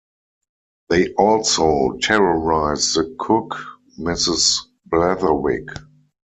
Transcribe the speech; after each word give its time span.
They 0.89 1.13
also 1.13 1.95
terrorize 2.01 2.95
the 2.95 3.15
cook, 3.19 3.55
Mrs. 3.99 4.57
Blatherwick. 4.89 5.67